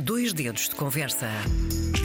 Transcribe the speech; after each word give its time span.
Dois 0.00 0.32
dedos 0.32 0.68
de 0.68 0.76
conversa. 0.76 1.26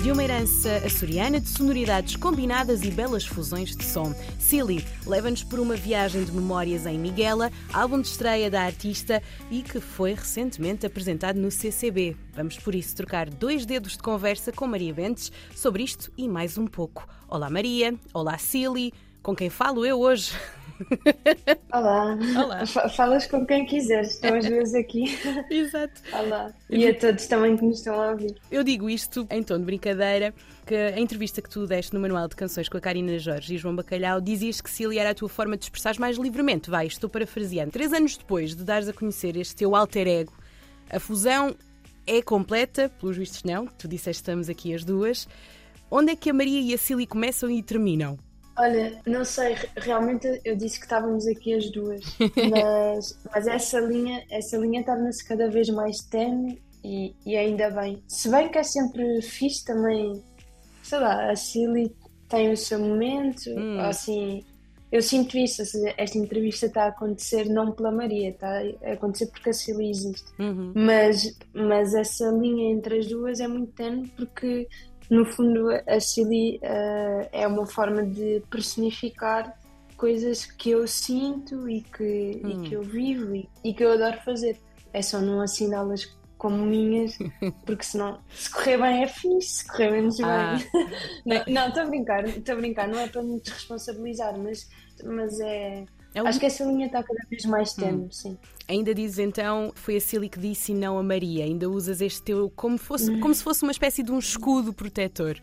De 0.02 0.12
uma 0.12 0.24
herança 0.24 0.78
açoriana 0.78 1.40
de 1.40 1.48
sonoridades 1.48 2.16
combinadas 2.16 2.82
e 2.82 2.90
belas 2.90 3.24
fusões 3.24 3.76
de 3.76 3.84
som. 3.84 4.16
Silly 4.40 4.84
leva-nos 5.06 5.44
por 5.44 5.60
uma 5.60 5.76
viagem 5.76 6.24
de 6.24 6.32
memórias 6.32 6.88
em 6.88 6.98
Miguela, 6.98 7.52
álbum 7.72 8.02
de 8.02 8.08
estreia 8.08 8.50
da 8.50 8.64
artista 8.64 9.22
e 9.52 9.62
que 9.62 9.80
foi 9.80 10.16
recentemente 10.16 10.88
apresentado 10.88 11.40
no 11.40 11.52
CCB. 11.52 12.18
Vamos 12.34 12.58
por 12.58 12.74
isso 12.74 12.96
trocar 12.96 13.30
dois 13.30 13.64
dedos 13.64 13.92
de 13.92 14.00
conversa 14.00 14.52
com 14.52 14.66
Maria 14.66 14.92
Bentes 14.92 15.32
sobre 15.56 15.84
isto 15.84 16.12
e 16.18 16.28
mais 16.28 16.58
um 16.58 16.66
pouco. 16.66 17.08
Olá 17.30 17.48
Maria, 17.48 17.94
olá 18.12 18.40
Silly, 18.40 18.92
com 19.22 19.36
quem 19.36 19.52
falo 19.52 19.86
eu 19.86 20.00
hoje? 20.00 20.32
Olá. 21.72 22.18
Olá. 22.38 22.66
Falas 22.66 23.28
com 23.28 23.46
quem 23.46 23.66
quiseres, 23.66 24.12
estão 24.12 24.36
as 24.36 24.46
duas 24.46 24.74
aqui. 24.74 25.18
Exato. 25.50 26.02
Olá. 26.12 26.54
E 26.70 26.88
a 26.88 26.98
todos 26.98 27.26
também 27.28 27.58
que 27.58 27.64
nos 27.64 27.80
estão 27.80 28.02
a 28.02 28.12
ouvir. 28.12 28.36
Eu 28.52 28.64
digo 28.64 28.90
isto 28.90 29.28
em 29.30 29.44
tom 29.44 29.60
de 29.60 29.66
brincadeira, 29.66 30.34
que 30.66 30.76
a 30.76 31.00
entrevista 31.00 31.42
que 31.42 31.50
tu 31.50 31.66
deste 31.68 31.94
no 31.94 32.00
Manual 32.00 32.28
de 32.28 32.36
Canções 32.36 32.70
com 32.70 32.78
a 32.78 32.82
Karina 32.82 33.18
Jorge 33.20 33.56
e 33.56 33.58
João 33.58 33.76
Bacalhau 33.76 34.22
dizias 34.22 34.62
que 34.62 34.70
Cília 34.70 35.02
era 35.02 35.10
a 35.12 35.16
tua 35.16 35.30
forma 35.30 35.58
de 35.58 35.66
expressar 35.66 35.98
mais 36.00 36.18
livremente. 36.18 36.70
Vai, 36.70 36.88
estou 36.88 37.10
parafraseando. 37.10 37.72
Três 37.72 37.94
anos 37.94 38.18
depois 38.18 38.56
de 38.56 38.64
dares 38.64 38.88
a 38.88 38.94
conhecer 38.94 39.38
este 39.38 39.56
teu 39.56 39.76
alter 39.76 40.08
ego, 40.08 40.34
a 40.90 41.00
fusão 41.00 41.56
é 42.06 42.22
completa, 42.22 42.90
pelos 43.00 43.18
vistos 43.18 43.44
não, 43.44 43.66
tu 43.66 43.88
disseste 43.88 44.22
estamos 44.22 44.50
aqui 44.50 44.74
as 44.74 44.84
duas. 44.84 45.28
Onde 45.90 46.12
é 46.12 46.16
que 46.16 46.30
a 46.30 46.34
Maria 46.34 46.60
e 46.60 46.74
a 46.74 46.78
Cília 46.78 47.06
começam 47.06 47.50
e 47.50 47.62
terminam? 47.62 48.18
Olha, 48.58 49.02
não 49.06 49.26
sei, 49.26 49.56
realmente 49.76 50.40
eu 50.46 50.56
disse 50.56 50.78
que 50.80 50.86
estávamos 50.86 51.26
aqui 51.28 51.54
as 51.56 51.72
duas, 51.72 52.02
mas, 52.52 53.20
mas 53.34 53.48
essa 53.48 53.80
linha 53.80 54.24
essa 54.30 54.58
linha 54.58 54.84
torna-se 54.84 55.28
cada 55.28 55.50
vez 55.50 55.70
mais 55.70 55.98
tenue 56.04 56.62
e, 56.84 57.16
e 57.26 57.36
ainda 57.36 57.70
bem. 57.72 58.04
Se 58.08 58.30
bem 58.30 58.50
que 58.50 58.58
é 58.60 58.64
sempre 58.64 59.22
fixe 59.22 59.64
também, 59.66 60.22
sei 60.84 61.00
lá, 61.00 61.32
a 61.32 61.36
Silly 61.36 61.96
tem 62.30 62.52
o 62.52 62.58
seu 62.58 62.80
momento, 62.80 63.50
Hum. 63.50 63.80
assim, 63.80 64.44
eu 64.92 65.02
sinto 65.02 65.36
isso, 65.38 65.66
seja, 65.66 65.92
esta 65.98 66.18
entrevista 66.20 66.68
está 66.68 66.84
a 66.84 66.88
acontecer 66.90 67.46
não 67.46 67.72
pela 67.72 67.92
Maria, 67.92 68.30
está 68.30 68.62
a 68.84 68.94
acontecer 68.94 69.28
porque 69.28 69.50
a 69.50 69.54
Silly 69.54 69.90
existe. 69.90 70.26
Uhum. 70.38 70.72
Mas, 70.76 71.36
mas 71.54 71.96
essa 71.96 72.30
linha 72.30 72.72
entre 72.72 73.00
as 73.00 73.08
duas 73.08 73.40
é 73.40 73.48
muito 73.48 73.72
tenue 73.74 74.08
porque, 74.16 74.68
no 75.10 75.26
fundo, 75.26 75.70
a 75.88 76.00
Silly 76.00 76.60
eh, 76.62 77.30
é 77.32 77.48
uma 77.48 77.66
forma 77.66 78.04
de 78.04 78.42
personificar 78.50 79.58
coisas 79.98 80.46
que 80.46 80.72
eu 80.72 80.88
sinto 80.88 81.70
e 81.70 81.82
que, 81.82 82.42
e 82.44 82.68
que 82.68 82.74
eu 82.74 82.82
vivo 82.84 83.36
e, 83.36 83.48
e 83.64 83.74
que 83.74 83.84
eu 83.84 83.92
adoro 83.94 84.18
fazer. 84.26 84.58
É 84.92 85.02
só 85.02 85.20
não 85.22 85.42
assiná-las 85.42 86.06
como 86.38 86.58
minhas, 86.66 87.18
porque 87.66 87.84
senão, 87.84 88.20
se 88.34 88.50
correr 88.52 88.78
bem 88.78 89.04
é 89.04 89.08
fixe, 89.08 89.48
se 89.64 89.68
correr 89.68 89.92
menos 89.92 90.20
Ah. 90.20 90.58
bem. 90.58 90.88
Não, 91.26 91.44
Não, 91.54 91.68
estou 91.70 91.84
a 91.84 91.86
brincar, 91.86 92.28
estou 92.28 92.56
a 92.56 92.58
brincar, 92.58 92.88
não 92.90 93.00
é 93.00 93.08
para 93.08 93.24
me 93.24 93.40
desresponsabilizar, 93.40 94.38
mas, 94.38 94.68
mas 95.06 95.40
é. 95.40 95.86
É 96.16 96.22
um- 96.22 96.28
Acho 96.28 96.40
que 96.40 96.46
essa 96.46 96.64
linha 96.64 96.86
está 96.86 97.02
cada 97.04 97.20
vez 97.30 97.46
mais 97.46 97.74
tenue, 97.74 98.08
sim. 98.12 98.38
Ainda 98.68 98.94
dizes 98.94 99.20
então, 99.20 99.72
foi 99.76 99.98
a 99.98 100.02
Cília 100.02 100.30
que 100.30 100.40
disse 100.40 100.72
e 100.72 100.76
não 100.76 100.98
a 100.98 101.04
Maria. 101.04 101.44
Ainda 101.44 101.70
usas 101.70 102.02
este 102.02 102.22
teu 102.22 102.52
como, 102.56 102.78
fosse, 102.78 103.18
como 103.20 103.34
se 103.34 103.44
fosse 103.44 103.64
uma 103.64 103.72
espécie 103.72 104.04
de 104.04 104.12
um 104.12 104.20
escudo 104.20 104.72
protetor. 104.74 105.38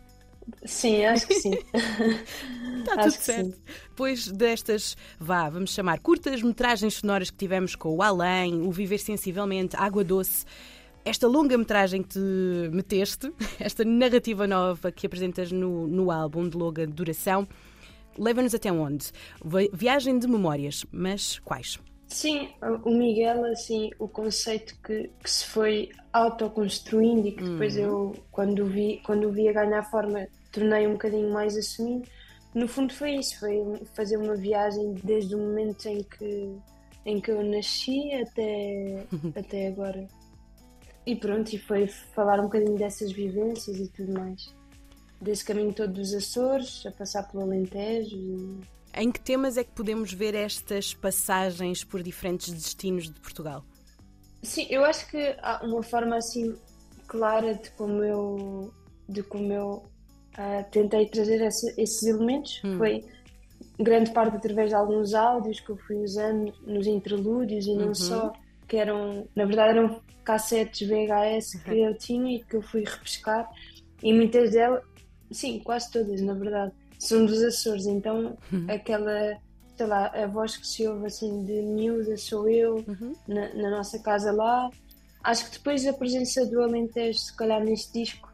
Sim, 0.65 1.05
acho 1.05 1.27
que 1.27 1.35
sim. 1.35 1.51
Está 2.79 2.97
tudo 3.03 3.11
certo. 3.11 3.51
sim. 3.51 3.53
Depois 3.89 4.27
destas, 4.27 4.97
vá, 5.19 5.49
vamos 5.49 5.71
chamar 5.73 5.99
curtas 5.99 6.41
metragens 6.41 6.95
sonoras 6.95 7.29
que 7.29 7.37
tivemos 7.37 7.75
com 7.75 7.95
o 7.95 8.01
Além, 8.01 8.61
o 8.61 8.71
Viver 8.71 8.97
Sensivelmente, 8.97 9.75
Água 9.75 10.03
Doce, 10.03 10.45
esta 11.05 11.27
longa 11.27 11.57
metragem 11.57 12.01
que 12.01 12.09
te 12.09 12.19
meteste, 12.71 13.31
esta 13.59 13.83
narrativa 13.83 14.47
nova 14.47 14.91
que 14.91 15.05
apresentas 15.05 15.51
no, 15.51 15.87
no 15.87 16.09
álbum 16.11 16.49
de 16.49 16.57
longa 16.57 16.87
duração, 16.87 17.47
leva-nos 18.17 18.53
até 18.53 18.71
onde? 18.71 19.11
Vi- 19.43 19.69
Viagem 19.73 20.17
de 20.19 20.27
memórias, 20.27 20.85
mas 20.91 21.39
quais? 21.39 21.79
Sim, 22.07 22.49
o 22.83 22.89
Miguel, 22.91 23.45
assim, 23.45 23.89
o 23.97 24.07
conceito 24.07 24.75
que, 24.83 25.09
que 25.23 25.29
se 25.31 25.45
foi 25.45 25.89
autoconstruindo 26.11 27.27
e 27.27 27.31
que 27.31 27.43
depois 27.43 27.77
eu, 27.77 28.13
quando 28.31 28.63
o 28.63 28.65
vi, 28.65 29.01
quando 29.05 29.29
o 29.29 29.31
vi 29.31 29.47
a 29.47 29.53
ganhar 29.53 29.83
forma, 29.89 30.27
tornei 30.51 30.87
um 30.87 30.93
bocadinho 30.93 31.31
mais 31.31 31.55
assumido. 31.55 32.05
No 32.53 32.67
fundo 32.67 32.93
foi 32.93 33.15
isso, 33.15 33.39
foi 33.39 33.63
fazer 33.95 34.17
uma 34.17 34.35
viagem 34.35 34.93
desde 35.03 35.35
o 35.35 35.37
momento 35.37 35.85
em 35.87 36.03
que, 36.03 36.53
em 37.05 37.21
que 37.21 37.31
eu 37.31 37.41
nasci 37.43 38.11
até, 38.13 39.05
até 39.33 39.67
agora. 39.69 40.05
E 41.05 41.15
pronto, 41.15 41.53
e 41.53 41.57
foi 41.57 41.87
falar 41.87 42.39
um 42.41 42.43
bocadinho 42.43 42.77
dessas 42.77 43.11
vivências 43.13 43.77
e 43.79 43.87
tudo 43.87 44.11
mais. 44.13 44.53
Desse 45.21 45.45
caminho 45.45 45.71
todo 45.73 45.93
dos 45.93 46.13
Açores, 46.13 46.83
a 46.85 46.91
passar 46.91 47.23
pelo 47.29 47.43
Alentejo 47.43 48.59
Em 48.95 49.11
que 49.11 49.19
temas 49.19 49.55
é 49.55 49.63
que 49.63 49.71
podemos 49.71 50.11
ver 50.11 50.33
estas 50.33 50.93
passagens 50.93 51.83
por 51.83 52.01
diferentes 52.01 52.51
destinos 52.51 53.05
de 53.05 53.19
Portugal? 53.19 53.63
Sim, 54.41 54.65
eu 54.69 54.83
acho 54.83 55.07
que 55.09 55.35
há 55.41 55.63
uma 55.63 55.83
forma 55.83 56.15
assim 56.17 56.55
clara 57.07 57.53
de 57.53 57.69
como 57.71 58.03
eu, 58.03 58.73
de 59.07 59.21
como 59.21 59.51
eu 59.53 59.83
ah, 60.37 60.63
tentei 60.71 61.05
trazer 61.07 61.39
esse- 61.41 61.73
esses 61.79 62.01
elementos. 62.03 62.59
Foi 62.77 63.05
grande 63.77 64.11
parte 64.11 64.37
através 64.37 64.69
de 64.69 64.75
alguns 64.75 65.13
áudios 65.13 65.59
que 65.59 65.69
eu 65.69 65.77
fui 65.77 65.97
usando 65.97 66.51
nos 66.65 66.87
interlúdios 66.87 67.67
e 67.67 67.75
não 67.75 67.93
só, 67.93 68.33
que 68.67 68.77
eram, 68.77 69.27
na 69.35 69.45
verdade, 69.45 69.77
eram 69.77 70.01
cassetes 70.23 70.87
VHS 70.87 71.59
que 71.63 71.79
eu 71.79 71.95
tinha 71.97 72.37
e 72.37 72.43
que 72.43 72.55
eu 72.55 72.61
fui 72.61 72.83
repescar. 72.83 73.47
E 74.01 74.11
muitas 74.13 74.51
delas, 74.51 74.81
sim, 75.31 75.59
quase 75.63 75.89
todas, 75.91 76.21
na 76.21 76.33
verdade, 76.33 76.71
são 76.99 77.25
dos 77.25 77.41
Açores. 77.43 77.85
Então, 77.87 78.37
aquela, 78.67 79.37
sei 79.77 79.85
lá, 79.87 80.07
a 80.07 80.27
voz 80.27 80.57
que 80.57 80.67
se 80.67 80.87
ouve 80.87 81.07
assim 81.07 81.43
de 81.45 81.61
miúda 81.61 82.15
sou 82.17 82.47
eu 82.49 82.83
na, 83.27 83.53
na 83.53 83.69
nossa 83.71 83.97
casa 83.99 84.31
lá. 84.31 84.69
Acho 85.23 85.45
que 85.49 85.57
depois 85.57 85.85
a 85.87 85.93
presença 85.93 86.45
do 86.45 86.61
Alentejo, 86.61 87.19
se 87.19 87.35
calhar 87.35 87.63
neste 87.63 87.93
disco, 87.93 88.31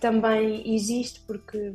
também 0.00 0.74
existe, 0.74 1.20
porque 1.26 1.74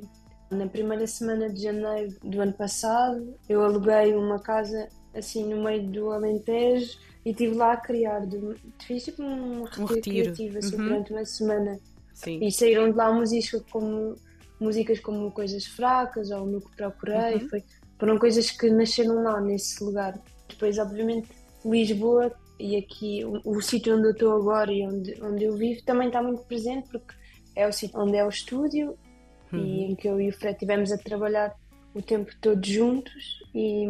na 0.49 0.67
primeira 0.67 1.07
semana 1.07 1.49
de 1.49 1.61
janeiro 1.63 2.15
do 2.23 2.41
ano 2.41 2.53
passado 2.53 3.35
eu 3.47 3.63
aluguei 3.63 4.13
uma 4.15 4.39
casa 4.39 4.89
assim 5.13 5.45
no 5.45 5.63
meio 5.63 5.83
do 5.87 6.11
Alentejo 6.11 6.97
e 7.25 7.31
estive 7.31 7.55
lá 7.55 7.73
a 7.73 7.77
criar. 7.77 8.25
De, 8.25 8.37
fiz 8.85 9.03
tipo 9.05 9.23
um 9.23 9.63
retiro, 9.63 9.95
retiro. 9.95 10.23
criativo 10.23 10.57
assim, 10.57 10.75
Uhum. 10.75 10.83
durante 10.87 11.13
uma 11.13 11.25
semana. 11.25 11.79
Sim. 12.13 12.39
E 12.43 12.51
saíram 12.51 12.91
de 12.91 12.97
lá 12.97 13.11
músicas 13.11 13.63
como, 13.71 14.15
músicas 14.61 14.99
como 14.99 15.31
Coisas 15.31 15.65
Fracas 15.65 16.31
ou 16.31 16.45
No 16.45 16.61
Que 16.61 16.75
Procurei. 16.75 17.35
Uhum. 17.35 17.49
Foi, 17.49 17.63
foram 17.99 18.17
coisas 18.17 18.51
que 18.51 18.69
nasceram 18.69 19.23
lá, 19.23 19.41
nesse 19.41 19.83
lugar. 19.83 20.19
Depois, 20.47 20.77
obviamente, 20.77 21.29
Lisboa 21.65 22.31
e 22.59 22.77
aqui 22.77 23.25
o, 23.25 23.57
o 23.57 23.61
sítio 23.61 23.97
onde 23.97 24.07
eu 24.07 24.11
estou 24.11 24.33
agora 24.33 24.71
e 24.71 24.87
onde, 24.87 25.21
onde 25.21 25.45
eu 25.45 25.55
vivo 25.55 25.83
também 25.83 26.07
está 26.07 26.21
muito 26.21 26.43
presente 26.43 26.87
porque 26.89 27.13
é 27.55 27.67
o 27.67 27.73
sítio 27.73 27.99
onde 27.99 28.17
é 28.17 28.25
o 28.25 28.29
estúdio 28.29 28.97
Uhum. 29.51 29.59
e 29.59 29.83
em 29.83 29.95
que 29.95 30.07
eu 30.07 30.19
e 30.19 30.29
o 30.29 30.33
Fred 30.33 30.53
estivemos 30.53 30.91
a 30.91 30.97
trabalhar 30.97 31.53
o 31.93 32.01
tempo 32.01 32.31
todo 32.39 32.65
juntos 32.65 33.41
e 33.53 33.85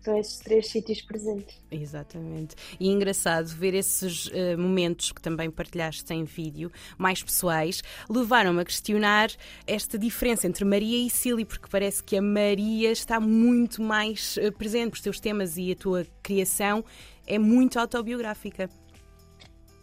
são 0.00 0.16
esses 0.18 0.38
três 0.38 0.68
sítios 0.68 1.02
presentes. 1.02 1.56
Exatamente. 1.70 2.54
E 2.78 2.88
é 2.88 2.92
engraçado 2.92 3.48
ver 3.48 3.74
esses 3.74 4.30
eh, 4.32 4.56
momentos 4.56 5.10
que 5.10 5.20
também 5.20 5.50
partilhaste 5.50 6.12
em 6.14 6.24
vídeo, 6.24 6.70
mais 6.96 7.22
pessoais, 7.22 7.82
levaram-me 8.08 8.60
a 8.60 8.64
questionar 8.64 9.30
esta 9.66 9.98
diferença 9.98 10.46
entre 10.46 10.64
Maria 10.64 11.04
e 11.04 11.10
Cília, 11.10 11.44
porque 11.44 11.66
parece 11.68 12.02
que 12.02 12.16
a 12.16 12.22
Maria 12.22 12.92
está 12.92 13.18
muito 13.18 13.82
mais 13.82 14.36
eh, 14.38 14.50
presente. 14.50 14.94
Os 14.94 15.00
teus 15.00 15.18
temas 15.18 15.56
e 15.56 15.72
a 15.72 15.76
tua 15.76 16.06
criação 16.22 16.84
é 17.26 17.38
muito 17.38 17.78
autobiográfica. 17.78 18.70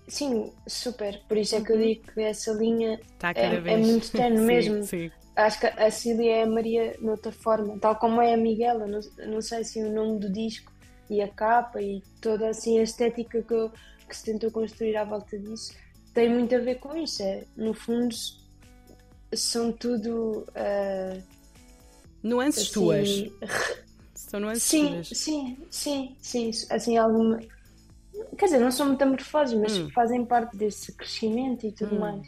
Sim, 0.08 0.52
super. 0.66 1.22
Por 1.28 1.38
isso 1.38 1.56
é 1.56 1.62
que 1.62 1.72
eu 1.72 1.78
digo 1.78 2.12
que 2.12 2.22
essa 2.22 2.52
linha 2.52 3.00
cada 3.19 3.39
é, 3.39 3.74
é 3.74 3.78
muito 3.78 4.06
Sim, 4.07 4.30
mesmo. 4.39 4.84
Sim. 4.84 5.12
Acho 5.45 5.59
que 5.59 5.68
a 5.68 5.89
Cília 5.91 6.38
é 6.38 6.44
a 6.44 6.47
Maria 6.47 6.95
noutra 7.00 7.31
forma, 7.31 7.77
tal 7.80 7.95
como 7.95 8.21
é 8.21 8.33
a 8.33 8.38
Miguela. 8.38 8.86
Não, 8.88 9.00
não 9.27 9.41
sei 9.41 9.63
se 9.63 9.81
o 9.81 9.91
nome 9.91 10.19
do 10.19 10.30
disco 10.31 10.71
e 11.09 11.21
a 11.21 11.27
capa 11.27 11.81
e 11.81 12.01
toda 12.21 12.50
assim 12.50 12.77
a 12.80 12.83
estética 12.83 13.41
que, 13.41 13.53
eu- 13.53 13.71
que 14.07 14.15
se 14.18 14.25
tentou 14.25 14.51
construir 14.51 14.95
à 14.97 15.03
volta 15.03 15.38
disso 15.39 15.74
tem 16.13 16.30
muito 16.33 16.53
a 16.56 16.59
ver 16.59 16.75
com 16.80 16.95
isso. 16.97 17.21
É, 17.24 17.44
no 17.56 17.74
fundo, 17.74 18.13
são 19.33 19.71
tudo. 19.71 20.45
ah, 20.56 21.18
Nuances 22.24 22.63
assim, 22.63 22.74
tuas. 22.74 23.07
São 24.15 24.39
nuances 24.41 24.63
Sim, 24.63 24.91
tuas. 24.91 25.07
sim, 25.07 25.57
sim, 25.71 26.18
sim. 26.21 26.51
Assim, 26.69 26.97
alguma. 26.97 27.39
Quer 28.38 28.45
dizer, 28.45 28.59
não 28.59 28.69
são 28.71 28.88
metamorfoses, 28.89 29.57
mas 29.57 29.77
Hum. 29.77 29.89
fazem 29.91 30.25
parte 30.25 30.57
desse 30.57 30.91
crescimento 30.94 31.65
e 31.65 31.71
tudo 31.71 31.95
mais. 31.95 32.27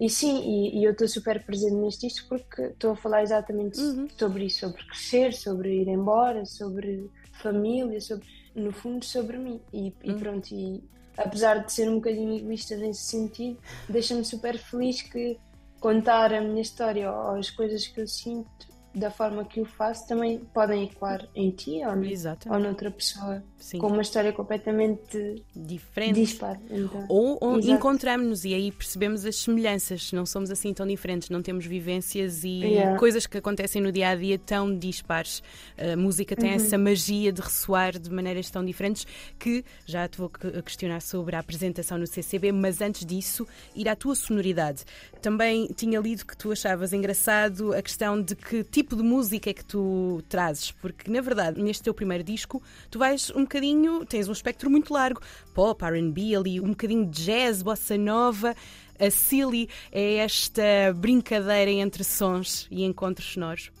E 0.00 0.10
sim, 0.10 0.40
e, 0.42 0.80
e 0.80 0.84
eu 0.84 0.92
estou 0.92 1.06
super 1.06 1.44
presente 1.44 1.74
neste 1.76 2.06
isto 2.06 2.26
porque 2.28 2.62
estou 2.62 2.92
a 2.92 2.96
falar 2.96 3.22
exatamente 3.22 3.80
Uhum. 3.80 4.08
sobre 4.18 4.46
isso, 4.46 4.60
sobre 4.60 4.84
crescer, 4.84 5.32
sobre 5.32 5.82
ir 5.82 5.88
embora, 5.88 6.44
sobre 6.44 7.10
família, 7.40 8.00
sobre, 8.00 8.26
no 8.54 8.72
fundo 8.72 9.04
sobre 9.04 9.38
mim. 9.38 9.60
E, 9.72 9.92
e 10.02 10.12
Hum. 10.12 10.18
pronto, 10.18 10.52
e 10.52 10.82
apesar 11.16 11.64
de 11.64 11.72
ser 11.72 11.88
um 11.88 11.96
bocadinho 11.96 12.36
egoísta 12.36 12.76
nesse 12.76 13.02
sentido, 13.04 13.58
deixa-me 13.88 14.24
super 14.24 14.58
feliz 14.58 15.00
que 15.02 15.38
contar 15.80 16.32
a 16.32 16.40
minha 16.40 16.62
história 16.62 17.10
ou 17.10 17.36
as 17.36 17.50
coisas 17.50 17.86
que 17.86 18.00
eu 18.00 18.08
sinto 18.08 18.73
da 18.94 19.10
forma 19.10 19.44
que 19.44 19.60
o 19.60 19.64
faço 19.64 20.06
também 20.06 20.38
podem 20.52 20.84
ecoar 20.84 21.26
em 21.34 21.50
ti 21.50 21.80
ou, 21.84 22.52
ou 22.52 22.60
noutra 22.60 22.90
pessoa 22.90 23.42
Sim. 23.58 23.78
com 23.78 23.88
uma 23.88 24.02
história 24.02 24.32
completamente 24.32 25.42
diferente 25.54 26.20
dispar. 26.20 26.60
Então, 26.70 27.06
ou, 27.08 27.38
ou 27.40 27.58
encontramos-nos 27.58 28.44
e 28.44 28.54
aí 28.54 28.70
percebemos 28.70 29.24
as 29.24 29.36
semelhanças. 29.36 30.12
Não 30.12 30.26
somos 30.26 30.50
assim 30.50 30.72
tão 30.72 30.86
diferentes, 30.86 31.28
não 31.30 31.42
temos 31.42 31.66
vivências 31.66 32.44
e 32.44 32.60
yeah. 32.60 32.98
coisas 32.98 33.26
que 33.26 33.38
acontecem 33.38 33.80
no 33.80 33.90
dia 33.90 34.10
a 34.10 34.14
dia 34.14 34.38
tão 34.38 34.76
dispares. 34.76 35.42
A 35.78 35.96
música 35.96 36.36
tem 36.36 36.50
uhum. 36.50 36.56
essa 36.56 36.78
magia 36.78 37.32
de 37.32 37.40
ressoar 37.40 37.98
de 37.98 38.10
maneiras 38.10 38.50
tão 38.50 38.64
diferentes 38.64 39.06
que 39.38 39.64
já 39.86 40.06
te 40.06 40.18
vou 40.18 40.30
questionar 40.64 41.00
sobre 41.00 41.36
a 41.36 41.38
apresentação 41.38 41.98
no 41.98 42.06
CCB, 42.06 42.52
mas 42.52 42.80
antes 42.80 43.04
disso, 43.04 43.46
ir 43.74 43.88
à 43.88 43.96
tua 43.96 44.14
sonoridade. 44.14 44.84
Também 45.20 45.66
tinha 45.74 45.98
lido 45.98 46.24
que 46.26 46.36
tu 46.36 46.52
achavas 46.52 46.92
engraçado 46.92 47.72
a 47.72 47.80
questão 47.80 48.20
de 48.20 48.36
que 48.36 48.62
tipo 48.62 48.83
tipo 48.84 48.96
de 48.96 49.02
música 49.02 49.50
é 49.50 49.54
que 49.54 49.64
tu 49.64 50.22
trazes? 50.28 50.70
Porque, 50.70 51.10
na 51.10 51.20
verdade, 51.20 51.60
neste 51.60 51.82
teu 51.82 51.94
primeiro 51.94 52.22
disco, 52.22 52.62
tu 52.90 52.98
vais 52.98 53.30
um 53.30 53.40
bocadinho, 53.40 54.04
tens 54.04 54.28
um 54.28 54.32
espectro 54.32 54.70
muito 54.70 54.92
largo, 54.92 55.20
pop, 55.54 55.82
RB, 55.82 56.36
ali, 56.36 56.60
um 56.60 56.68
bocadinho 56.68 57.06
de 57.06 57.24
jazz, 57.24 57.62
bossa 57.62 57.96
nova. 57.96 58.54
A 58.98 59.10
Silly 59.10 59.68
é 59.90 60.16
esta 60.16 60.62
brincadeira 60.94 61.70
entre 61.70 62.04
sons 62.04 62.68
e 62.70 62.84
encontros 62.84 63.32
sonoros. 63.32 63.72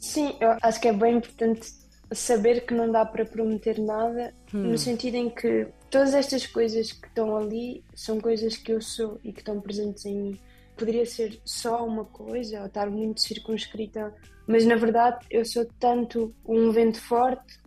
Sim, 0.00 0.36
eu 0.38 0.56
acho 0.62 0.80
que 0.80 0.88
é 0.88 0.92
bem 0.92 1.16
importante 1.16 1.72
saber 2.12 2.66
que 2.66 2.74
não 2.74 2.92
dá 2.92 3.04
para 3.04 3.24
prometer 3.24 3.78
nada, 3.78 4.34
hum. 4.52 4.58
no 4.58 4.78
sentido 4.78 5.16
em 5.16 5.30
que 5.30 5.66
todas 5.90 6.12
estas 6.12 6.46
coisas 6.46 6.92
que 6.92 7.08
estão 7.08 7.34
ali 7.36 7.82
são 7.94 8.20
coisas 8.20 8.56
que 8.56 8.72
eu 8.72 8.80
sou 8.80 9.18
e 9.24 9.32
que 9.32 9.40
estão 9.40 9.60
presentes 9.60 10.04
em 10.04 10.14
mim. 10.14 10.40
Poderia 10.76 11.06
ser 11.06 11.40
só 11.44 11.86
uma 11.86 12.04
coisa 12.04 12.60
ou 12.60 12.66
estar 12.66 12.90
muito 12.90 13.20
circunscrita 13.20 14.12
mas 14.46 14.64
na 14.66 14.76
verdade 14.76 15.24
eu 15.30 15.44
sou 15.44 15.66
tanto 15.78 16.34
um 16.46 16.70
vento 16.70 17.00
forte 17.00 17.58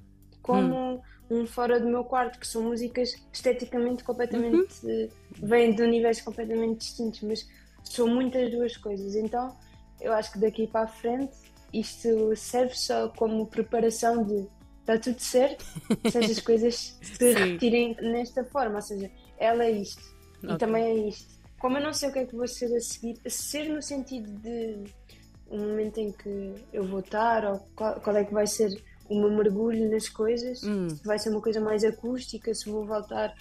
como 0.41 0.95
hum. 0.95 1.01
um 1.29 1.45
fora 1.45 1.79
do 1.79 1.87
meu 1.87 2.03
quarto, 2.03 2.39
que 2.39 2.47
são 2.47 2.63
músicas 2.63 3.15
esteticamente 3.33 4.03
completamente. 4.03 4.73
Uhum. 4.85 5.09
vêm 5.41 5.75
de 5.75 5.81
universos 5.81 6.23
completamente 6.23 6.79
distintos, 6.79 7.21
mas 7.21 7.47
são 7.83 8.07
muitas 8.07 8.51
duas 8.51 8.77
coisas. 8.77 9.15
Então 9.15 9.55
eu 9.99 10.13
acho 10.13 10.31
que 10.31 10.39
daqui 10.39 10.67
para 10.67 10.85
a 10.85 10.87
frente 10.87 11.35
isto 11.73 12.35
serve 12.35 12.75
só 12.75 13.09
como 13.09 13.47
preparação 13.47 14.23
de 14.23 14.47
está 14.79 14.97
tudo 14.97 15.19
certo 15.19 15.65
se 16.09 16.17
as 16.17 16.39
coisas 16.39 16.97
se 17.01 17.33
repetirem 17.33 17.93
nesta 18.01 18.43
forma, 18.45 18.75
ou 18.75 18.81
seja, 18.81 19.11
ela 19.37 19.65
é 19.65 19.71
isto 19.71 20.01
okay. 20.37 20.55
e 20.55 20.57
também 20.57 20.83
é 20.83 21.07
isto. 21.09 21.36
Como 21.59 21.77
eu 21.77 21.83
não 21.83 21.93
sei 21.93 22.09
o 22.09 22.13
que 22.13 22.19
é 22.19 22.25
que 22.25 22.35
vou 22.35 22.47
ser 22.47 22.75
a 22.75 22.79
seguir, 22.79 23.19
ser 23.27 23.69
no 23.69 23.81
sentido 23.81 24.29
de 24.41 24.83
um 25.49 25.69
momento 25.69 25.97
em 25.99 26.11
que 26.11 26.53
eu 26.71 26.85
vou 26.85 26.99
estar 26.99 27.45
ou 27.45 27.59
qual, 27.75 27.99
qual 27.99 28.15
é 28.15 28.23
que 28.23 28.33
vai 28.33 28.45
ser 28.45 28.81
o 29.09 29.19
meu 29.19 29.31
mergulho 29.31 29.89
nas 29.89 30.09
coisas, 30.09 30.61
hum. 30.63 30.89
se 30.89 31.03
vai 31.03 31.17
ser 31.17 31.29
uma 31.29 31.41
coisa 31.41 31.61
mais 31.61 31.83
acústica, 31.83 32.53
se 32.53 32.69
vou 32.69 32.85
voltar 32.85 33.33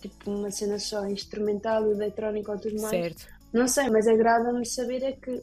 tipo 0.00 0.30
uma 0.30 0.50
cena 0.50 0.78
só 0.78 1.04
instrumental, 1.06 1.90
eletrónica 1.90 2.52
ou 2.52 2.58
tudo 2.58 2.80
mais. 2.80 2.90
Certo. 2.90 3.26
Não 3.52 3.66
sei, 3.66 3.90
mas 3.90 4.06
agrada-me 4.06 4.64
saber 4.64 5.02
é 5.02 5.12
que 5.12 5.42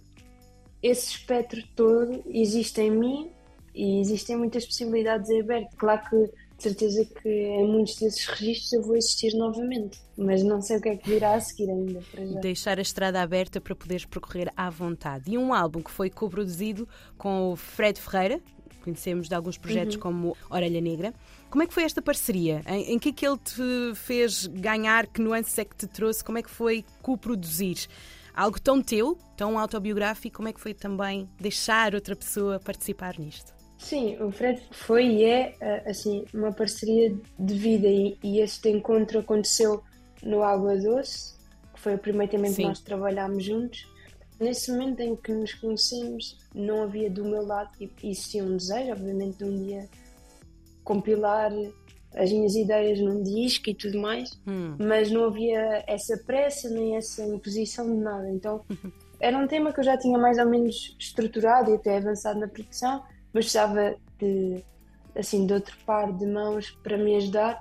esse 0.81 1.11
espectro 1.11 1.61
todo 1.75 2.23
existe 2.27 2.81
em 2.81 2.91
mim 2.91 3.31
e 3.73 3.99
existem 3.99 4.37
muitas 4.37 4.65
possibilidades 4.65 5.29
abertas. 5.31 5.73
Claro 5.77 6.09
que 6.09 6.31
certeza 6.69 7.05
que 7.05 7.29
em 7.29 7.67
muitos 7.67 7.95
desses 7.95 8.25
registros 8.25 8.73
eu 8.73 8.81
vou 8.81 8.95
existir 8.95 9.33
novamente, 9.35 9.99
mas 10.17 10.43
não 10.43 10.61
sei 10.61 10.77
o 10.77 10.81
que 10.81 10.89
é 10.89 10.97
que 10.97 11.09
virá 11.09 11.35
a 11.35 11.39
seguir 11.39 11.69
ainda. 11.69 12.01
Deixar 12.41 12.79
a 12.79 12.81
estrada 12.81 13.21
aberta 13.21 13.61
para 13.61 13.75
poderes 13.75 14.05
percorrer 14.05 14.51
à 14.57 14.69
vontade. 14.69 15.31
E 15.31 15.37
um 15.37 15.53
álbum 15.53 15.81
que 15.81 15.91
foi 15.91 16.09
co-produzido 16.09 16.87
com 17.17 17.51
o 17.51 17.55
Fred 17.55 17.99
Ferreira, 17.99 18.41
conhecemos 18.83 19.27
de 19.27 19.35
alguns 19.35 19.57
projetos 19.57 19.95
uhum. 19.95 20.01
como 20.01 20.37
Orelha 20.49 20.81
Negra. 20.81 21.13
Como 21.49 21.63
é 21.63 21.67
que 21.67 21.73
foi 21.73 21.83
esta 21.83 22.01
parceria? 22.01 22.61
Em, 22.67 22.93
em 22.93 22.99
que 22.99 23.09
é 23.09 23.11
que 23.11 23.27
ele 23.27 23.37
te 23.37 23.95
fez 23.95 24.47
ganhar? 24.47 25.07
Que 25.07 25.21
nuances 25.21 25.57
é 25.57 25.65
que 25.65 25.75
te 25.75 25.87
trouxe? 25.87 26.23
Como 26.23 26.37
é 26.37 26.43
que 26.43 26.49
foi 26.49 26.83
co-produzir? 27.01 27.87
Algo 28.33 28.59
tão 28.59 28.81
teu, 28.81 29.17
tão 29.37 29.57
autobiográfico, 29.57 30.35
como 30.35 30.49
é 30.49 30.53
que 30.53 30.59
foi 30.59 30.73
também 30.73 31.29
deixar 31.39 31.95
outra 31.95 32.15
pessoa 32.15 32.59
participar 32.59 33.17
nisto? 33.17 33.54
Sim, 33.77 34.17
o 34.21 34.31
Fred 34.31 34.61
foi 34.71 35.05
e 35.05 35.23
é 35.25 35.55
eh, 35.59 35.83
assim 35.89 36.25
uma 36.33 36.51
parceria 36.51 37.15
de 37.37 37.53
vida 37.53 37.87
e, 37.87 38.17
e 38.23 38.39
este 38.39 38.69
encontro 38.69 39.19
aconteceu 39.19 39.83
no 40.23 40.43
Água 40.43 40.77
Doce, 40.77 41.35
que 41.73 41.79
foi 41.79 41.95
o 41.95 41.99
primeiro 41.99 42.31
também 42.31 42.53
que 42.53 42.63
nós 42.63 42.79
trabalhámos 42.79 43.43
juntos. 43.43 43.87
Nesse 44.39 44.71
momento 44.71 44.99
em 45.01 45.15
que 45.15 45.31
nos 45.31 45.53
conhecemos, 45.53 46.37
não 46.53 46.83
havia 46.83 47.09
do 47.09 47.23
meu 47.23 47.45
lado, 47.45 47.71
e 47.79 47.89
existia 48.03 48.43
um 48.43 48.57
desejo, 48.57 48.91
obviamente, 48.91 49.37
de 49.37 49.43
um 49.45 49.63
dia 49.63 49.87
compilar 50.83 51.51
as 52.15 52.31
minhas 52.31 52.55
ideias 52.55 52.99
num 52.99 53.21
disco 53.21 53.69
e 53.69 53.75
tudo 53.75 53.99
mais, 53.99 54.39
hum. 54.47 54.75
mas 54.79 55.11
não 55.11 55.25
havia 55.25 55.83
essa 55.87 56.17
pressa 56.25 56.69
nem 56.69 56.95
essa 56.95 57.23
imposição 57.23 57.85
de 57.85 58.01
nada. 58.01 58.29
Então 58.29 58.63
era 59.19 59.37
um 59.37 59.47
tema 59.47 59.73
que 59.73 59.79
eu 59.79 59.83
já 59.83 59.97
tinha 59.97 60.17
mais 60.17 60.37
ou 60.37 60.45
menos 60.45 60.95
estruturado 60.99 61.71
e 61.71 61.75
até 61.75 61.97
avançado 61.97 62.39
na 62.39 62.47
produção 62.47 63.03
mas 63.35 63.43
precisava 63.43 63.95
de, 64.17 64.63
assim, 65.13 65.45
de 65.45 65.53
outro 65.53 65.75
par 65.85 66.11
de 66.13 66.25
mãos 66.25 66.71
para 66.81 66.97
me 66.97 67.17
ajudar. 67.17 67.59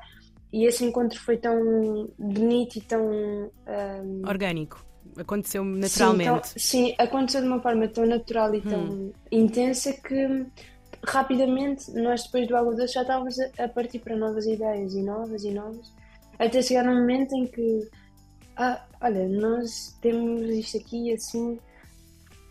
E 0.53 0.67
esse 0.67 0.85
encontro 0.85 1.21
foi 1.21 1.37
tão 1.37 2.09
bonito 2.17 2.77
e 2.77 2.81
tão. 2.81 3.05
Um... 3.05 4.23
Orgânico. 4.27 4.87
Aconteceu 5.19 5.65
naturalmente. 5.65 6.49
Sim, 6.49 6.59
sim, 6.59 6.95
aconteceu 6.97 7.41
de 7.41 7.49
uma 7.49 7.61
forma 7.61 7.89
tão 7.89 8.07
natural 8.07 8.55
e 8.55 8.61
tão 8.61 8.85
hum. 8.85 9.13
intensa 9.31 9.93
que 9.93 10.47
rapidamente 11.05 11.91
nós, 11.93 12.23
depois 12.23 12.49
do 12.49 12.57
Água 12.57 12.75
Doce, 12.75 12.95
já 12.95 13.03
estávamos 13.03 13.37
a, 13.39 13.65
a 13.65 13.69
partir 13.69 13.99
para 13.99 14.17
novas 14.17 14.47
ideias 14.47 14.95
e 14.95 15.03
novas 15.03 15.45
e 15.45 15.51
novas. 15.51 15.93
Até 16.39 16.63
chegar 16.63 16.85
num 16.85 17.01
momento 17.01 17.35
em 17.35 17.47
que. 17.47 17.89
Ah, 18.57 18.85
olha, 19.01 19.29
nós 19.29 19.99
temos 20.01 20.49
isto 20.51 20.79
aqui 20.79 21.13
assim 21.13 21.59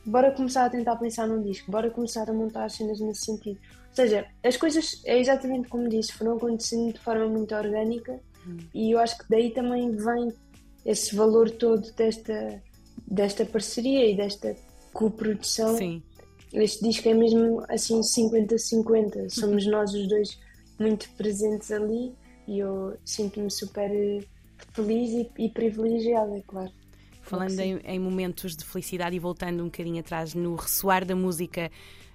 bora 0.05 0.31
começar 0.31 0.65
a 0.65 0.69
tentar 0.69 0.95
pensar 0.97 1.27
num 1.27 1.41
disco, 1.41 1.71
bora 1.71 1.89
começar 1.89 2.29
a 2.29 2.33
montar 2.33 2.65
as 2.65 2.73
cenas 2.73 2.99
nesse 2.99 3.25
sentido. 3.25 3.59
Ou 3.89 3.95
seja, 3.95 4.25
as 4.43 4.57
coisas, 4.57 5.01
é 5.05 5.19
exatamente 5.19 5.69
como 5.69 5.87
disse, 5.87 6.13
foram 6.13 6.37
acontecendo 6.37 6.93
de 6.93 6.99
forma 6.99 7.27
muito 7.27 7.53
orgânica 7.53 8.19
hum. 8.45 8.57
e 8.73 8.91
eu 8.91 8.99
acho 8.99 9.17
que 9.17 9.25
daí 9.29 9.51
também 9.51 9.91
vem 9.91 10.33
esse 10.85 11.15
valor 11.15 11.49
todo 11.51 11.91
desta, 11.93 12.61
desta 13.07 13.45
parceria 13.45 14.09
e 14.09 14.15
desta 14.15 14.55
coprodução. 14.91 15.77
Sim. 15.77 16.03
Este 16.51 16.83
disco 16.87 17.07
é 17.09 17.13
mesmo 17.13 17.63
assim 17.69 17.99
50-50, 18.01 19.29
somos 19.29 19.65
nós 19.65 19.93
os 19.93 20.07
dois 20.07 20.39
muito 20.79 21.09
presentes 21.15 21.71
ali 21.71 22.13
e 22.47 22.59
eu 22.59 22.97
sinto-me 23.05 23.49
super 23.49 23.89
feliz 24.73 25.11
e, 25.11 25.31
e 25.37 25.49
privilegiada, 25.49 26.37
é 26.37 26.41
claro. 26.41 26.71
Falando 27.23 27.59
em, 27.59 27.77
em, 27.85 27.99
momentos 27.99 28.55
de 28.55 28.65
felicidade 28.65 29.15
e 29.15 29.19
voltando 29.19 29.61
um 29.61 29.65
bocadinho 29.65 29.99
atrás 29.99 30.33
no 30.33 30.55
ressoar 30.55 31.05
da 31.05 31.15
música 31.15 31.71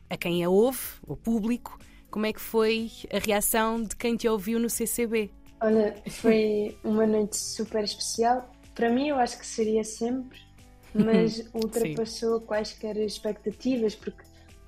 a 0.09 0.17
quem 0.17 0.45
a 0.45 0.50
ouve, 0.50 0.79
o 1.07 1.17
público, 1.17 1.79
como 2.11 2.27
é 2.27 2.33
que 2.33 2.41
foi 2.41 2.91
a 3.12 3.19
reação 3.19 3.83
de 3.83 3.97
quem 3.97 4.17
te 4.17 4.29
ouviu 4.29 4.59
no 4.61 4.69
CCB? 4.69 5.31
Olha, 5.61 5.95
foi 6.09 6.77
uma 6.85 7.07
noite 7.07 7.37
super 7.37 7.83
especial. 7.83 8.50
Para 8.75 8.91
mim, 8.91 9.09
eu 9.09 9.17
acho 9.17 9.38
que 9.38 9.47
seria 9.47 9.83
sempre, 9.83 10.38
mas 10.95 11.43
ultrapassou 11.55 12.41
quaisquer 12.43 12.97
expectativas, 12.99 13.95
porque 13.95 14.23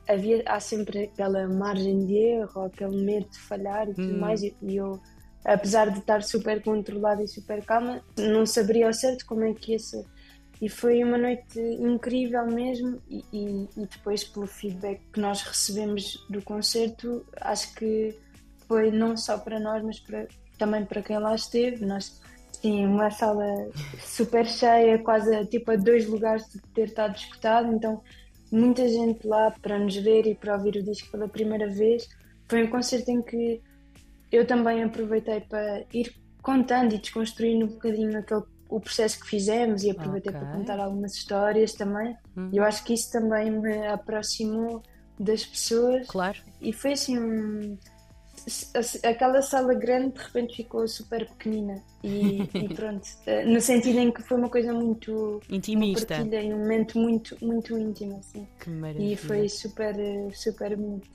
havia, 0.08 0.42
há 0.46 0.58
sempre 0.58 1.04
aquela 1.04 1.46
margem 1.48 2.06
de 2.06 2.14
erro, 2.14 2.62
aquele 2.62 3.04
medo 3.04 3.28
de 3.30 3.38
falhar 3.38 3.88
e 3.88 3.94
tudo 3.94 4.14
hum. 4.14 4.20
mais, 4.20 4.42
e 4.42 4.54
eu 4.68 5.00
apesar 5.44 5.90
de 5.90 5.98
estar 5.98 6.22
super 6.22 6.62
controlada 6.62 7.22
e 7.22 7.28
super 7.28 7.64
calma, 7.64 8.02
não 8.16 8.44
saberia 8.44 8.86
ao 8.86 8.92
certo 8.92 9.24
como 9.26 9.44
é 9.44 9.54
que 9.54 9.72
ia 9.72 9.78
ser. 9.78 10.04
E 10.60 10.68
foi 10.68 11.02
uma 11.02 11.16
noite 11.16 11.58
incrível 11.58 12.46
mesmo. 12.46 13.00
E, 13.08 13.24
e, 13.32 13.68
e, 13.76 13.86
depois, 13.86 14.24
pelo 14.24 14.46
feedback 14.46 15.00
que 15.12 15.20
nós 15.20 15.42
recebemos 15.42 16.24
do 16.28 16.42
concerto, 16.42 17.24
acho 17.40 17.74
que 17.74 18.14
foi 18.68 18.90
não 18.90 19.16
só 19.16 19.38
para 19.38 19.58
nós, 19.58 19.82
mas 19.82 19.98
para, 20.00 20.26
também 20.58 20.84
para 20.84 21.02
quem 21.02 21.18
lá 21.18 21.34
esteve. 21.34 21.86
Nós 21.86 22.20
tínhamos 22.60 22.94
uma 22.94 23.10
sala 23.10 23.44
super 24.00 24.46
cheia, 24.46 24.98
quase 24.98 25.46
tipo 25.46 25.70
a 25.70 25.76
dois 25.76 26.06
lugares 26.06 26.44
de 26.50 26.60
ter 26.74 26.88
estado 26.88 27.16
escutado. 27.16 27.72
Então, 27.72 28.02
muita 28.52 28.86
gente 28.86 29.26
lá 29.26 29.50
para 29.62 29.78
nos 29.78 29.96
ver 29.96 30.26
e 30.26 30.34
para 30.34 30.56
ouvir 30.56 30.76
o 30.76 30.82
disco 30.82 31.10
pela 31.10 31.26
primeira 31.26 31.68
vez. 31.68 32.06
Foi 32.48 32.64
um 32.64 32.70
concerto 32.70 33.10
em 33.10 33.22
que 33.22 33.62
eu 34.30 34.46
também 34.46 34.82
aproveitei 34.82 35.40
para 35.40 35.84
ir 35.92 36.14
contando 36.42 36.94
e 36.94 36.98
desconstruindo 36.98 37.64
um 37.64 37.68
bocadinho 37.68 38.18
aquele 38.18 38.42
o 38.70 38.80
processo 38.80 39.20
que 39.20 39.26
fizemos 39.26 39.82
e 39.82 39.90
aproveitei 39.90 40.30
okay. 40.30 40.40
para 40.40 40.56
contar 40.56 40.78
algumas 40.78 41.14
histórias 41.14 41.72
também. 41.72 42.16
Uhum. 42.36 42.50
Eu 42.52 42.64
acho 42.64 42.84
que 42.84 42.94
isso 42.94 43.10
também 43.10 43.50
me 43.50 43.86
aproximou 43.88 44.82
das 45.18 45.44
pessoas. 45.44 46.06
Claro. 46.06 46.38
E 46.60 46.72
foi 46.72 46.92
assim 46.92 47.18
um 47.18 47.76
aquela 49.04 49.42
sala 49.42 49.74
grande 49.74 50.14
de 50.14 50.20
repente 50.20 50.56
ficou 50.56 50.88
super 50.88 51.28
pequenina 51.28 51.82
e, 52.02 52.42
e, 52.54 52.68
pronto, 52.74 53.06
eh, 53.26 53.44
no 53.44 53.60
sentido 53.60 53.98
em 53.98 54.10
que 54.10 54.22
foi 54.22 54.38
uma 54.38 54.48
coisa 54.48 54.72
muito 54.72 55.40
intimista 55.50 56.16
e 56.16 56.54
um 56.54 56.58
momento 56.58 56.98
muito, 56.98 57.36
muito 57.42 57.76
íntimo 57.76 58.16
assim. 58.18 58.46
Que 58.58 58.70
maravilha. 58.70 59.12
E 59.12 59.16
foi 59.16 59.48
super, 59.48 59.94
super 60.32 60.76
bonito. 60.76 61.08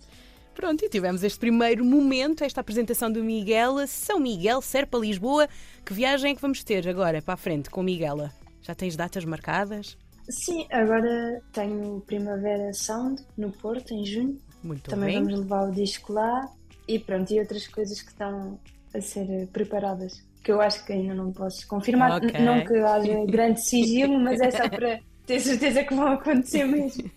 Pronto, 0.55 0.85
e 0.85 0.89
tivemos 0.89 1.21
este 1.21 1.37
primeiro 1.37 1.83
momento, 1.83 2.41
esta 2.41 2.61
apresentação 2.61 3.11
do 3.11 3.21
Miguel, 3.21 3.85
São 3.87 4.21
Miguel, 4.21 4.61
Serpa, 4.61 4.97
Lisboa. 4.97 5.49
Que 5.85 5.93
viagem 5.93 6.31
é 6.31 6.35
que 6.35 6.41
vamos 6.41 6.63
ter 6.63 6.87
agora 6.87 7.21
para 7.21 7.33
a 7.33 7.37
frente 7.37 7.69
com 7.69 7.83
Miguela? 7.83 8.31
Já 8.61 8.73
tens 8.73 8.95
datas 8.95 9.25
marcadas? 9.25 9.97
Sim, 10.29 10.65
agora 10.71 11.41
tenho 11.51 12.01
Primavera 12.07 12.71
Sound 12.73 13.21
no 13.37 13.51
Porto, 13.51 13.93
em 13.93 14.05
junho. 14.05 14.39
Muito 14.63 14.89
Também 14.89 15.15
bem. 15.15 15.23
vamos 15.23 15.39
levar 15.41 15.67
o 15.67 15.71
disco 15.71 16.13
lá 16.13 16.49
e 16.87 16.97
pronto, 16.99 17.31
e 17.31 17.39
outras 17.39 17.67
coisas 17.67 18.01
que 18.01 18.11
estão 18.11 18.57
a 18.93 19.01
ser 19.01 19.47
preparadas. 19.47 20.23
Que 20.41 20.53
eu 20.53 20.61
acho 20.61 20.85
que 20.85 20.93
ainda 20.93 21.13
não 21.13 21.33
posso 21.33 21.67
confirmar. 21.67 22.23
Okay. 22.23 22.39
Não 22.39 22.63
que 22.63 22.75
haja 22.77 23.25
grande 23.25 23.61
sigilo, 23.61 24.17
mas 24.17 24.39
é 24.39 24.51
só 24.51 24.69
para 24.69 25.01
ter 25.25 25.39
certeza 25.39 25.83
que 25.83 25.93
vão 25.93 26.07
acontecer 26.07 26.65
mesmo. 26.67 27.09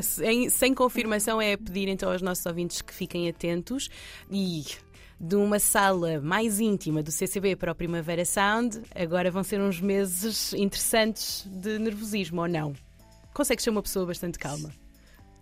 Sem, 0.00 0.50
sem 0.50 0.74
confirmação 0.74 1.40
é 1.40 1.56
pedir 1.56 1.88
então 1.88 2.10
aos 2.10 2.22
nossos 2.22 2.44
ouvintes 2.46 2.82
que 2.82 2.92
fiquem 2.92 3.28
atentos 3.28 3.88
e 4.30 4.64
de 5.20 5.36
uma 5.36 5.58
sala 5.58 6.18
mais 6.20 6.60
íntima 6.60 7.02
do 7.02 7.12
CCB 7.12 7.54
para 7.54 7.72
o 7.72 7.74
Primavera 7.74 8.24
Sound, 8.24 8.80
agora 8.94 9.30
vão 9.30 9.44
ser 9.44 9.60
uns 9.60 9.78
meses 9.78 10.54
interessantes 10.54 11.44
de 11.46 11.78
nervosismo, 11.78 12.40
ou 12.40 12.48
não? 12.48 12.72
Consegues 13.34 13.62
ser 13.62 13.70
uma 13.70 13.82
pessoa 13.82 14.06
bastante 14.06 14.38
calma? 14.38 14.70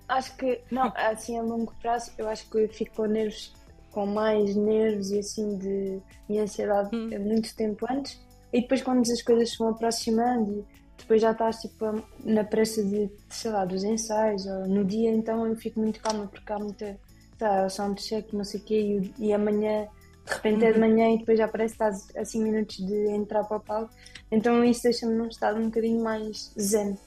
Acho 0.09 0.37
que, 0.37 0.61
não, 0.71 0.93
assim 0.97 1.39
a 1.39 1.43
longo 1.43 1.73
prazo, 1.81 2.11
eu 2.19 2.29
acho 2.29 2.51
que 2.51 2.67
fico 2.69 2.97
com 2.97 3.07
nervos, 3.07 3.55
com 3.93 4.05
mais 4.05 4.57
nervos 4.57 5.13
e 5.13 5.21
assim 5.21 5.57
de 5.59 6.01
e 6.29 6.39
ansiedade 6.39 6.95
hum. 6.95 7.11
muito 7.21 7.55
tempo 7.55 7.87
antes. 7.89 8.21
E 8.53 8.63
depois, 8.63 8.83
quando 8.83 9.01
as 9.01 9.23
coisas 9.23 9.51
se 9.51 9.59
vão 9.59 9.69
aproximando 9.69 10.67
depois 10.99 11.23
já 11.23 11.31
estás 11.31 11.61
tipo 11.61 12.03
na 12.25 12.45
pressa 12.45 12.83
de, 12.83 13.09
sei 13.31 13.51
lá, 13.51 13.65
dos 13.65 13.85
ensaios 13.85 14.45
ou 14.47 14.67
no 14.67 14.85
dia, 14.85 15.11
então 15.11 15.47
eu 15.47 15.57
fico 15.57 15.81
muito 15.81 16.01
calma 16.01 16.27
porque 16.27 16.53
há 16.53 16.59
muita 16.59 16.99
tá, 17.39 17.67
o 17.67 17.71
soundcheck, 17.71 18.35
não 18.37 18.45
sei 18.45 18.61
o 18.61 18.65
quê, 18.65 18.81
e, 19.19 19.27
e 19.29 19.33
amanhã, 19.33 19.87
de 20.27 20.35
repente 20.35 20.65
é 20.65 20.73
de 20.73 20.79
uhum. 20.79 20.89
manhã 20.89 21.15
e 21.15 21.19
depois 21.19 21.39
já 21.39 21.49
parece 21.49 21.77
que 21.77 21.85
estás 21.85 22.17
a 22.17 22.25
5 22.25 22.45
minutos 22.45 22.77
de 22.77 23.09
entrar 23.11 23.45
para 23.45 23.57
o 23.57 23.61
palco. 23.61 23.95
Então 24.31 24.63
isso 24.65 24.83
deixa-me 24.83 25.15
num 25.15 25.29
estado 25.29 25.59
um 25.59 25.67
bocadinho 25.67 26.03
mais 26.03 26.53
zen. 26.59 26.99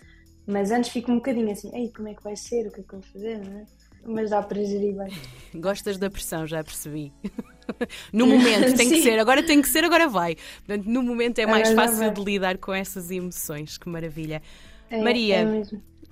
Mas 0.48 0.72
antes 0.72 0.90
fico 0.90 1.12
um 1.12 1.18
bocadinho 1.18 1.52
assim, 1.52 1.70
ei, 1.76 1.92
como 1.92 2.08
é 2.08 2.16
que 2.16 2.24
vai 2.24 2.36
ser, 2.36 2.68
o 2.68 2.72
que 2.72 2.80
é 2.80 2.84
que 2.84 2.94
eu 2.94 3.00
vou 3.00 3.12
fazer, 3.12 3.38
não 3.38 3.60
é? 3.60 3.66
Mas 4.06 4.30
dá 4.30 4.42
para 4.42 4.64
gerir 4.64 4.96
bem. 4.96 5.12
Gostas 5.62 5.98
da 5.98 6.10
pressão, 6.10 6.48
já 6.48 6.64
percebi. 6.64 7.14
no 8.12 8.28
momento 8.28 8.76
tem 8.76 8.90
que 8.90 9.02
ser, 9.02 9.20
agora 9.20 9.44
tem 9.44 9.62
que 9.62 9.68
ser, 9.68 9.84
agora 9.84 10.08
vai. 10.08 10.36
Portanto, 10.66 10.88
no 10.88 11.04
momento 11.04 11.40
é 11.40 11.46
mais 11.46 11.70
agora 11.70 11.88
fácil 11.88 12.12
de 12.12 12.24
lidar 12.24 12.58
com 12.58 12.74
essas 12.74 13.12
emoções. 13.12 13.78
Que 13.78 13.88
maravilha. 13.90 14.42
É, 14.90 15.02
Maria, 15.02 15.42
é 15.42 15.64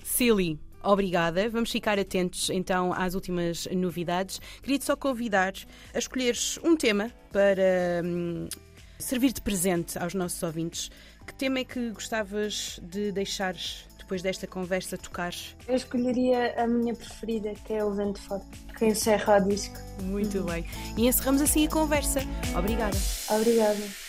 Silly, 0.04 0.60
Obrigada. 0.84 1.50
Vamos 1.50 1.72
ficar 1.72 2.00
atentos 2.00 2.50
então 2.50 2.94
às 2.94 3.14
últimas 3.14 3.68
novidades. 3.72 4.40
Queria-te 4.62 4.86
só 4.86 4.96
convidar 4.96 5.54
a 5.94 6.00
escolheres 6.00 6.58
um 6.64 6.76
tema 6.76 7.12
para 7.32 8.02
hum, 8.04 8.48
servir 8.98 9.34
de 9.34 9.42
presente 9.42 10.00
aos 10.00 10.14
nossos 10.14 10.42
ouvintes. 10.42 10.90
Que 11.28 11.34
tema 11.34 11.60
é 11.60 11.64
que 11.64 11.90
gostavas 11.92 12.80
de 12.82 13.12
deixar 13.12 13.56
depois 14.10 14.24
desta 14.24 14.48
conversa 14.48 14.98
tocar? 14.98 15.32
Eu 15.68 15.76
escolheria 15.76 16.56
a 16.58 16.66
minha 16.66 16.96
preferida, 16.96 17.54
que 17.64 17.74
é 17.74 17.86
o 17.86 17.92
Vento 17.92 18.20
Forte, 18.20 18.48
que 18.76 18.86
encerra 18.88 19.38
o 19.38 19.48
disco. 19.48 19.78
Muito 20.02 20.42
bem. 20.46 20.66
E 20.98 21.08
encerramos 21.08 21.44
assim 21.44 21.68
a 21.68 21.70
conversa. 21.70 22.22
Obrigada. 22.58 22.98
Obrigada. 23.30 24.09